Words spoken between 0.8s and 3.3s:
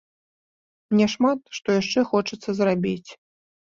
Мне шмат што яшчэ хочацца зрабіць.